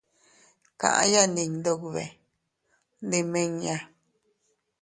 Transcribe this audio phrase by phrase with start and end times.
[0.79, 2.03] Kaʼya ndi Iyndube,
[3.05, 3.77] ndimiña.